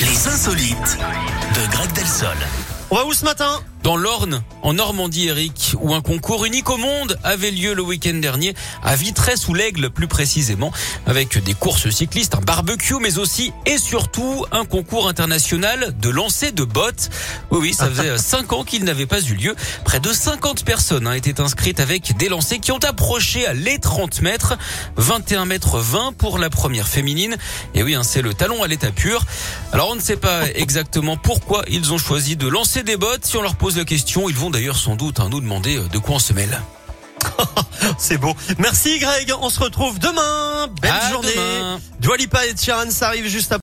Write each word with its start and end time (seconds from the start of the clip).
Les 0.00 0.28
insolites 0.28 0.98
de 1.54 1.72
Greg 1.72 1.92
Delsol. 1.92 2.36
On 2.90 2.96
va 2.96 3.04
où 3.06 3.12
ce 3.12 3.24
matin? 3.24 3.60
Dans 3.86 3.96
l'Orne, 3.96 4.42
en 4.62 4.72
Normandie, 4.72 5.28
Eric, 5.28 5.76
où 5.80 5.94
un 5.94 6.00
concours 6.00 6.44
unique 6.44 6.70
au 6.70 6.76
monde 6.76 7.16
avait 7.22 7.52
lieu 7.52 7.72
le 7.72 7.82
week-end 7.82 8.14
dernier 8.14 8.52
à 8.82 8.96
Vitré 8.96 9.36
sous 9.36 9.54
l'Aigle, 9.54 9.90
plus 9.90 10.08
précisément, 10.08 10.72
avec 11.06 11.38
des 11.38 11.54
courses 11.54 11.88
cyclistes, 11.90 12.34
un 12.34 12.40
barbecue, 12.40 12.96
mais 13.00 13.18
aussi 13.18 13.52
et 13.64 13.78
surtout 13.78 14.44
un 14.50 14.64
concours 14.64 15.08
international 15.08 15.94
de 16.00 16.08
lancer 16.08 16.50
de 16.50 16.64
bottes. 16.64 17.10
Oui, 17.52 17.58
oui, 17.62 17.74
ça 17.74 17.88
faisait 17.88 18.18
cinq 18.18 18.52
ans 18.52 18.64
qu'il 18.64 18.82
n'avait 18.82 19.06
pas 19.06 19.20
eu 19.20 19.34
lieu. 19.34 19.54
Près 19.84 20.00
de 20.00 20.12
50 20.12 20.64
personnes 20.64 21.06
ont 21.06 21.12
été 21.12 21.40
inscrites 21.40 21.78
avec 21.78 22.16
des 22.16 22.28
lancers 22.28 22.58
qui 22.58 22.72
ont 22.72 22.82
approché 22.82 23.46
à 23.46 23.54
les 23.54 23.78
30 23.78 24.20
mètres, 24.20 24.58
21 24.96 25.44
mètres 25.44 25.78
20 25.78 26.16
pour 26.18 26.38
la 26.38 26.50
première 26.50 26.88
féminine. 26.88 27.36
Et 27.76 27.84
oui, 27.84 27.94
hein, 27.94 28.02
c'est 28.02 28.22
le 28.22 28.34
talon 28.34 28.64
à 28.64 28.66
l'état 28.66 28.90
pur. 28.90 29.24
Alors 29.70 29.90
on 29.90 29.94
ne 29.94 30.00
sait 30.00 30.16
pas 30.16 30.50
exactement 30.56 31.16
pourquoi 31.16 31.62
ils 31.68 31.92
ont 31.92 31.98
choisi 31.98 32.34
de 32.34 32.48
lancer 32.48 32.82
des 32.82 32.96
bottes. 32.96 33.24
Si 33.24 33.36
on 33.36 33.42
leur 33.42 33.54
pose 33.54 33.75
la 33.76 33.84
question. 33.84 34.28
Ils 34.28 34.36
vont 34.36 34.50
d'ailleurs 34.50 34.76
sans 34.76 34.96
doute 34.96 35.20
hein, 35.20 35.28
nous 35.30 35.40
demander 35.40 35.76
euh, 35.76 35.88
de 35.88 35.98
quoi 35.98 36.16
on 36.16 36.18
se 36.18 36.32
mêle. 36.32 36.60
C'est 37.98 38.18
beau. 38.18 38.34
Merci 38.58 38.98
Greg. 38.98 39.32
On 39.40 39.50
se 39.50 39.60
retrouve 39.60 39.98
demain. 39.98 40.68
Belle 40.80 40.92
journée. 41.10 41.30
Demain. 42.00 42.16
Lipa 42.16 42.46
et 42.46 42.56
Sharon, 42.56 42.90
ça 42.90 43.08
arrive 43.08 43.26
juste 43.26 43.52
après. 43.52 43.54